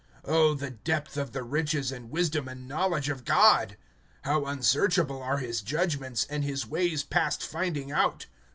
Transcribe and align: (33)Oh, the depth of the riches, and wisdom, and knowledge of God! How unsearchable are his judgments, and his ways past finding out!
(33)Oh, 0.25 0.57
the 0.57 0.71
depth 0.71 1.15
of 1.15 1.31
the 1.31 1.43
riches, 1.43 1.91
and 1.91 2.09
wisdom, 2.09 2.47
and 2.47 2.67
knowledge 2.67 3.07
of 3.07 3.23
God! 3.23 3.77
How 4.23 4.45
unsearchable 4.45 5.21
are 5.21 5.37
his 5.37 5.61
judgments, 5.61 6.25
and 6.27 6.43
his 6.43 6.65
ways 6.65 7.03
past 7.03 7.43
finding 7.45 7.91
out! 7.91 8.25